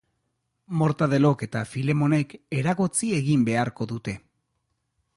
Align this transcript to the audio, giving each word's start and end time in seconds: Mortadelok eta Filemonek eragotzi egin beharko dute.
Mortadelok 0.79 1.43
eta 1.47 1.61
Filemonek 1.73 2.35
eragotzi 2.63 3.13
egin 3.21 3.47
beharko 3.51 3.91
dute. 3.97 4.21